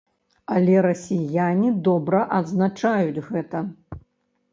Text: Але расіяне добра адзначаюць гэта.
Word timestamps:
Але 0.53 0.77
расіяне 0.85 1.69
добра 1.87 2.21
адзначаюць 2.39 3.23
гэта. 3.29 3.63